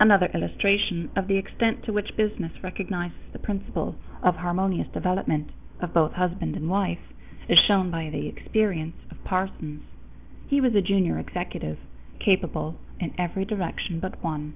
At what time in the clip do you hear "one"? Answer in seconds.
14.24-14.54